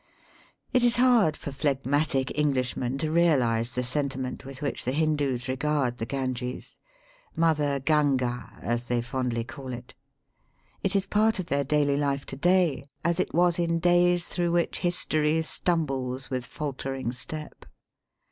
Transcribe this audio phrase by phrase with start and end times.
[0.73, 5.99] It is hard for phlegmatic EngUshmen to reaUze the sentiment with which the Hindoos regard
[5.99, 6.79] the Ganges—
[7.45, 8.23] Mother Gangd,
[8.63, 9.93] as they fondly call it.
[10.81, 14.53] It is part of their daily Ufe to day, as it was in days through
[14.53, 17.65] which history stumbles with faltering step.